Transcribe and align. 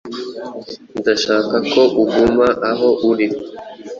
Ndashaka 0.99 1.55
ko 1.71 1.81
uguma 2.03 2.47
aho 2.71 2.89
uri. 3.09 3.27